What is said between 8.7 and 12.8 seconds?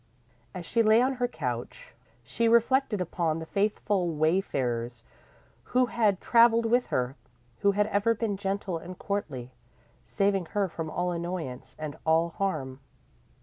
and courtly, saving her from all annoyance and all harm.